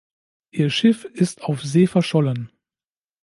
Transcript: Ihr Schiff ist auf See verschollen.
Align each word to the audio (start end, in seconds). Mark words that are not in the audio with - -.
Ihr 0.49 0.71
Schiff 0.71 1.05
ist 1.05 1.43
auf 1.43 1.61
See 1.63 1.85
verschollen. 1.85 2.49